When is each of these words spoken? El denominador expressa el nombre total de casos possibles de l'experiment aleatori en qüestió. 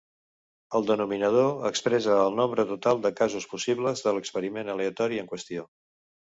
El 0.79 0.87
denominador 0.87 1.67
expressa 1.69 2.15
el 2.23 2.39
nombre 2.41 2.67
total 2.71 3.05
de 3.05 3.13
casos 3.21 3.49
possibles 3.55 4.05
de 4.09 4.17
l'experiment 4.19 4.75
aleatori 4.77 5.25
en 5.27 5.33
qüestió. 5.37 5.71